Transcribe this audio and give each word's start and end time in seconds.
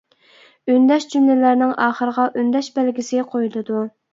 ئۈندەش 0.71 1.05
جۈملىلەرنىڭ 1.11 1.75
ئاخىرىغا 1.89 2.27
ئۈندەش 2.41 2.73
بەلگىسى 2.79 3.25
قويۇلىدۇ. 3.35 3.89